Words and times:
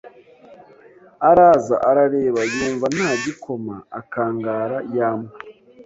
Araza 1.29 1.75
arareba 1.89 2.41
yumva 2.53 2.85
nta 2.95 3.11
gikoma, 3.23 3.75
akangara 3.99 4.77
ya 4.97 5.09
mbwa 5.17 5.33